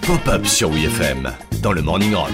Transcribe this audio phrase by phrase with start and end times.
[0.00, 2.30] Pop-up sur WFM dans le Morning Rock.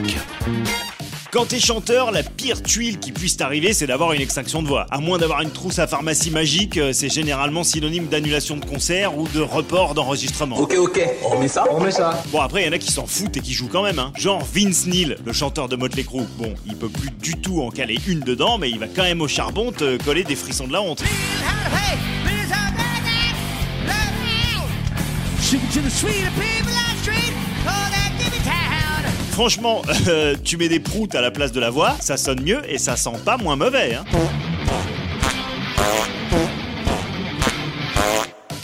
[1.32, 4.86] Quand t'es chanteur, la pire tuile qui puisse t'arriver, c'est d'avoir une extinction de voix.
[4.92, 9.18] À moins d'avoir une trousse à pharmacie magique, euh, c'est généralement synonyme d'annulation de concert
[9.18, 10.58] ou de report d'enregistrement.
[10.58, 12.22] Ok, ok, on met ça On met ça.
[12.30, 14.12] Bon après, il y en a qui s'en foutent et qui jouent quand même, hein.
[14.16, 16.22] Genre Vince Neil, le chanteur de Motley Crue.
[16.38, 19.20] Bon, il peut plus du tout en caler une dedans, mais il va quand même
[19.20, 21.02] au charbon te coller des frissons de la honte.
[29.32, 32.62] Franchement, euh, tu mets des proutes à la place de la voix, ça sonne mieux
[32.68, 33.94] et ça sent pas moins mauvais.
[33.94, 34.04] Hein.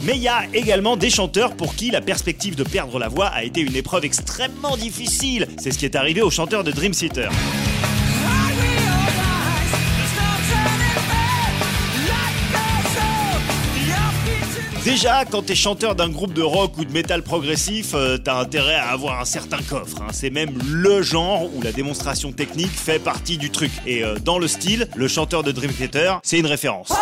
[0.02, 3.26] Mais il y a également des chanteurs pour qui la perspective de perdre la voix
[3.26, 5.46] a été une épreuve extrêmement difficile.
[5.58, 7.30] C'est ce qui est arrivé au chanteur de Dream Theater.
[14.84, 18.76] Déjà, quand t'es chanteur d'un groupe de rock ou de métal progressif, euh, t'as intérêt
[18.76, 20.00] à avoir un certain coffre.
[20.00, 20.06] hein.
[20.10, 23.70] C'est même le genre où la démonstration technique fait partie du truc.
[23.86, 26.92] Et euh, dans le style, le chanteur de Dream Theater, c'est une référence.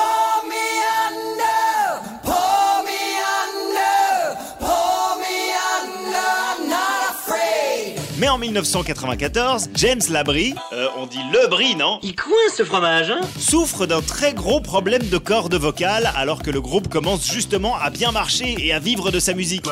[8.18, 13.10] Mais en 1994, James Labrie, euh, on dit le Brie, non Il coince ce fromage,
[13.12, 17.76] hein souffre d'un très gros problème de cordes vocales alors que le groupe commence justement
[17.76, 19.66] à bien marcher et à vivre de sa musique.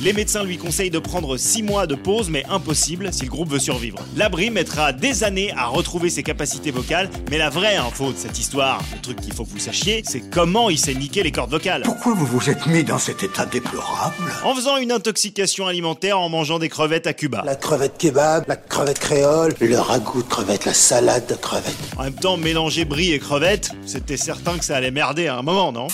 [0.00, 3.50] Les médecins lui conseillent de prendre 6 mois de pause, mais impossible si le groupe
[3.50, 3.98] veut survivre.
[4.16, 8.38] Labrie mettra des années à retrouver ses capacités vocales, mais la vraie info de cette
[8.38, 11.50] histoire, le truc qu'il faut que vous sachiez, c'est comment il s'est niqué les cordes
[11.50, 11.82] vocales.
[11.82, 14.14] Pourquoi vous vous êtes mis dans cet état déplorable?
[14.44, 17.42] En faisant une intoxication alimentaire en mangeant des crevettes à Cuba.
[17.44, 21.74] La crevette kebab, la crevette créole, le ragoût de crevette, la salade de crevette.
[21.96, 25.42] En même temps, mélanger brie et crevettes, c'était certain que ça allait merder à un
[25.42, 25.88] moment, non?